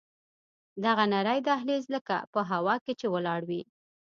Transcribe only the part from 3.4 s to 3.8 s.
وي.